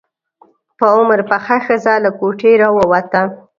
[0.77, 3.21] په عمر پخه ښځه له کوټې راووته.